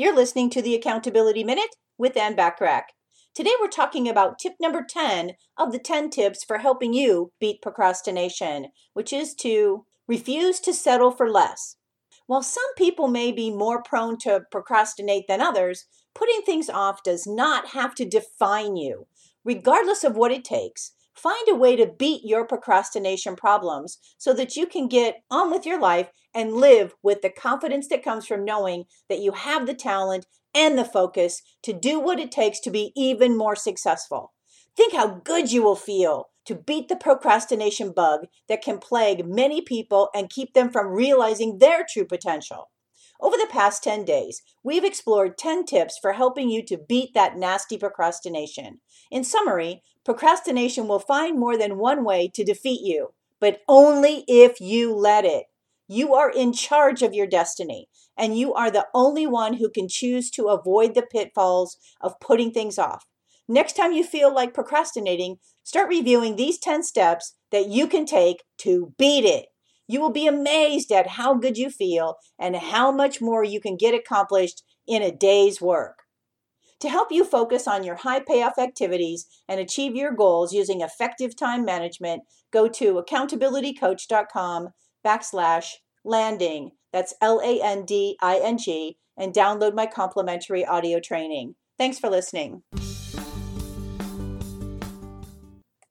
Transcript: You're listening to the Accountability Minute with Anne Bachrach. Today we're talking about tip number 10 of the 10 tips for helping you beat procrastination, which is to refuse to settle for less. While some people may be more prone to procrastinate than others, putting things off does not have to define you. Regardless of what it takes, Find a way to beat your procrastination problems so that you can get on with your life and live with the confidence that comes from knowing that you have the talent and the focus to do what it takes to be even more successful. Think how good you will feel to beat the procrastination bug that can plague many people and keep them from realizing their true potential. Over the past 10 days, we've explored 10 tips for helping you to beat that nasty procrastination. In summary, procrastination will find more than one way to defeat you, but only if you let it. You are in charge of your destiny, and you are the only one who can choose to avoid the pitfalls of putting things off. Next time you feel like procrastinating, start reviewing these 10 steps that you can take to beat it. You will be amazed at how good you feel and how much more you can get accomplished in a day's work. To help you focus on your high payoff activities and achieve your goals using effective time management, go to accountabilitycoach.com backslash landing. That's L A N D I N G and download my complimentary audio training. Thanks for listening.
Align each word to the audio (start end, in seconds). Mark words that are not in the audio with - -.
You're 0.00 0.16
listening 0.16 0.48
to 0.52 0.62
the 0.62 0.74
Accountability 0.74 1.44
Minute 1.44 1.76
with 1.98 2.16
Anne 2.16 2.34
Bachrach. 2.34 2.84
Today 3.34 3.52
we're 3.60 3.68
talking 3.68 4.08
about 4.08 4.38
tip 4.38 4.54
number 4.58 4.82
10 4.82 5.32
of 5.58 5.72
the 5.72 5.78
10 5.78 6.08
tips 6.08 6.42
for 6.42 6.56
helping 6.56 6.94
you 6.94 7.32
beat 7.38 7.60
procrastination, 7.60 8.68
which 8.94 9.12
is 9.12 9.34
to 9.34 9.84
refuse 10.08 10.58
to 10.60 10.72
settle 10.72 11.10
for 11.10 11.28
less. 11.28 11.76
While 12.26 12.42
some 12.42 12.74
people 12.78 13.08
may 13.08 13.30
be 13.30 13.50
more 13.50 13.82
prone 13.82 14.16
to 14.20 14.40
procrastinate 14.50 15.28
than 15.28 15.42
others, 15.42 15.84
putting 16.14 16.40
things 16.46 16.70
off 16.70 17.02
does 17.02 17.26
not 17.26 17.72
have 17.72 17.94
to 17.96 18.06
define 18.06 18.76
you. 18.76 19.06
Regardless 19.44 20.02
of 20.02 20.16
what 20.16 20.32
it 20.32 20.44
takes, 20.46 20.92
Find 21.14 21.48
a 21.48 21.54
way 21.54 21.76
to 21.76 21.86
beat 21.86 22.22
your 22.24 22.46
procrastination 22.46 23.36
problems 23.36 23.98
so 24.16 24.32
that 24.34 24.56
you 24.56 24.66
can 24.66 24.88
get 24.88 25.22
on 25.30 25.50
with 25.50 25.66
your 25.66 25.80
life 25.80 26.10
and 26.34 26.54
live 26.54 26.94
with 27.02 27.20
the 27.22 27.30
confidence 27.30 27.88
that 27.88 28.04
comes 28.04 28.26
from 28.26 28.44
knowing 28.44 28.84
that 29.08 29.20
you 29.20 29.32
have 29.32 29.66
the 29.66 29.74
talent 29.74 30.26
and 30.54 30.78
the 30.78 30.84
focus 30.84 31.42
to 31.62 31.72
do 31.72 32.00
what 32.00 32.20
it 32.20 32.32
takes 32.32 32.60
to 32.60 32.70
be 32.70 32.92
even 32.96 33.36
more 33.36 33.56
successful. 33.56 34.32
Think 34.76 34.94
how 34.94 35.20
good 35.24 35.52
you 35.52 35.62
will 35.62 35.76
feel 35.76 36.28
to 36.46 36.54
beat 36.54 36.88
the 36.88 36.96
procrastination 36.96 37.92
bug 37.92 38.26
that 38.48 38.62
can 38.62 38.78
plague 38.78 39.26
many 39.26 39.60
people 39.60 40.08
and 40.14 40.30
keep 40.30 40.54
them 40.54 40.70
from 40.70 40.88
realizing 40.88 41.58
their 41.58 41.84
true 41.88 42.06
potential. 42.06 42.69
Over 43.22 43.36
the 43.36 43.48
past 43.50 43.84
10 43.84 44.06
days, 44.06 44.42
we've 44.62 44.84
explored 44.84 45.36
10 45.36 45.66
tips 45.66 45.98
for 46.00 46.14
helping 46.14 46.48
you 46.48 46.64
to 46.64 46.78
beat 46.78 47.12
that 47.12 47.36
nasty 47.36 47.76
procrastination. 47.76 48.80
In 49.10 49.24
summary, 49.24 49.82
procrastination 50.04 50.88
will 50.88 51.00
find 51.00 51.38
more 51.38 51.58
than 51.58 51.76
one 51.76 52.02
way 52.02 52.30
to 52.32 52.44
defeat 52.44 52.80
you, 52.80 53.12
but 53.38 53.60
only 53.68 54.24
if 54.26 54.58
you 54.58 54.94
let 54.94 55.26
it. 55.26 55.44
You 55.86 56.14
are 56.14 56.30
in 56.30 56.54
charge 56.54 57.02
of 57.02 57.12
your 57.12 57.26
destiny, 57.26 57.88
and 58.16 58.38
you 58.38 58.54
are 58.54 58.70
the 58.70 58.86
only 58.94 59.26
one 59.26 59.54
who 59.54 59.68
can 59.68 59.88
choose 59.88 60.30
to 60.30 60.46
avoid 60.48 60.94
the 60.94 61.02
pitfalls 61.02 61.76
of 62.00 62.20
putting 62.20 62.52
things 62.52 62.78
off. 62.78 63.04
Next 63.48 63.74
time 63.74 63.92
you 63.92 64.04
feel 64.04 64.32
like 64.32 64.54
procrastinating, 64.54 65.40
start 65.62 65.88
reviewing 65.88 66.36
these 66.36 66.58
10 66.58 66.84
steps 66.84 67.34
that 67.50 67.68
you 67.68 67.86
can 67.86 68.06
take 68.06 68.44
to 68.58 68.94
beat 68.96 69.24
it. 69.24 69.49
You 69.90 70.00
will 70.00 70.12
be 70.12 70.28
amazed 70.28 70.92
at 70.92 71.08
how 71.08 71.34
good 71.34 71.58
you 71.58 71.68
feel 71.68 72.14
and 72.38 72.54
how 72.54 72.92
much 72.92 73.20
more 73.20 73.42
you 73.42 73.60
can 73.60 73.76
get 73.76 73.92
accomplished 73.92 74.62
in 74.86 75.02
a 75.02 75.10
day's 75.10 75.60
work. 75.60 76.04
To 76.78 76.88
help 76.88 77.10
you 77.10 77.24
focus 77.24 77.66
on 77.66 77.82
your 77.82 77.96
high 77.96 78.20
payoff 78.20 78.56
activities 78.56 79.26
and 79.48 79.58
achieve 79.58 79.96
your 79.96 80.12
goals 80.12 80.54
using 80.54 80.80
effective 80.80 81.36
time 81.36 81.64
management, 81.64 82.22
go 82.52 82.68
to 82.68 83.02
accountabilitycoach.com 83.02 84.68
backslash 85.04 85.72
landing. 86.04 86.70
That's 86.92 87.12
L 87.20 87.40
A 87.44 87.60
N 87.60 87.84
D 87.84 88.16
I 88.22 88.38
N 88.38 88.58
G 88.58 88.96
and 89.18 89.34
download 89.34 89.74
my 89.74 89.86
complimentary 89.86 90.64
audio 90.64 91.00
training. 91.00 91.56
Thanks 91.78 91.98
for 91.98 92.08
listening. 92.08 92.62